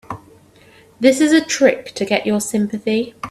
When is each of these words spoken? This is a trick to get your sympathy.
This 0.99 1.21
is 1.21 1.31
a 1.31 1.45
trick 1.45 1.93
to 1.93 2.05
get 2.05 2.25
your 2.25 2.41
sympathy. 2.41 3.13